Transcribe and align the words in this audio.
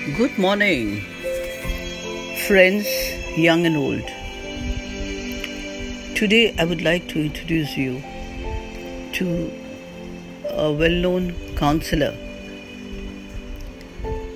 Good 0.00 0.38
morning, 0.38 1.02
friends, 2.46 2.88
young 3.36 3.66
and 3.66 3.76
old. 3.76 4.06
Today, 6.16 6.54
I 6.58 6.64
would 6.64 6.80
like 6.80 7.06
to 7.08 7.20
introduce 7.20 7.76
you 7.76 8.02
to 9.12 9.52
a 10.48 10.72
well 10.72 10.90
known 10.90 11.34
counselor 11.54 12.16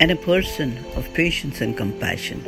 and 0.00 0.10
a 0.10 0.16
person 0.16 0.82
of 0.96 1.12
patience 1.12 1.60
and 1.60 1.76
compassion. 1.76 2.42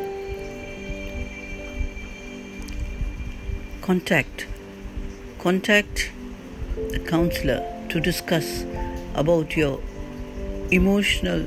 Contact 3.82 4.46
contact 5.38 6.10
the 6.88 6.98
counselor 6.98 7.60
to 7.90 8.00
discuss 8.00 8.64
about 9.14 9.54
your 9.54 9.82
emotional 10.70 11.46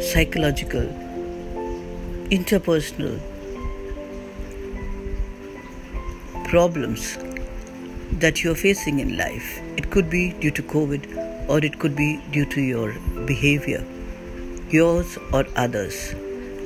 psychological, 0.00 0.86
interpersonal 2.30 3.20
problems 6.44 7.18
that 8.20 8.42
you're 8.42 8.54
facing 8.54 9.00
in 9.00 9.16
life. 9.16 9.60
It 9.76 9.90
could 9.90 10.08
be 10.08 10.32
due 10.32 10.50
to 10.52 10.62
COVID 10.62 11.48
or 11.48 11.64
it 11.64 11.78
could 11.78 11.94
be 11.94 12.20
due 12.30 12.46
to 12.46 12.60
your 12.60 12.94
behavior, 13.26 13.84
yours 14.70 15.18
or 15.32 15.44
others, 15.56 16.14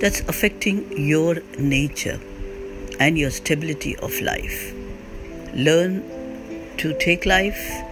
that's 0.01 0.21
affecting 0.29 0.87
your 0.97 1.37
nature 1.59 2.21
and 3.01 3.19
your 3.19 3.31
stability 3.31 3.97
of 3.97 4.21
life. 4.21 4.73
Learn 5.55 6.05
to 6.79 6.97
take 6.99 7.27
life. 7.27 7.83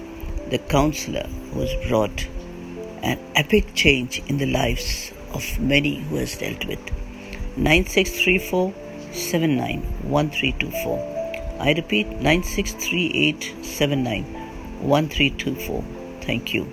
the 0.50 0.58
counselor 0.60 1.28
who 1.52 1.62
has 1.62 1.74
brought 1.88 2.28
an 3.02 3.18
epic 3.36 3.74
change 3.74 4.22
in 4.28 4.38
the 4.38 4.46
lives 4.46 5.12
of 5.34 5.60
many 5.60 6.02
who 6.02 6.18
has 6.18 6.38
dealt 6.38 6.66
with. 6.66 6.80
9634 7.58 8.74
I 11.60 11.74
repeat 11.74 12.08
9638 12.08 13.56
Thank 16.22 16.54
you. 16.54 16.68